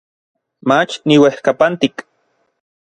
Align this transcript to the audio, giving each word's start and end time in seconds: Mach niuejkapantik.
Mach 0.67 0.93
niuejkapantik. 1.07 1.95